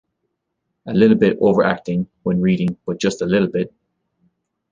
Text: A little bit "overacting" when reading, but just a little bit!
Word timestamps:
A 0.87 0.93
little 0.95 1.15
bit 1.15 1.37
"overacting" 1.39 2.07
when 2.23 2.41
reading, 2.41 2.75
but 2.87 2.99
just 2.99 3.21
a 3.21 3.25
little 3.27 3.49
bit! 3.49 3.71